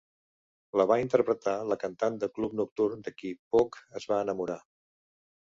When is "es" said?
4.01-4.11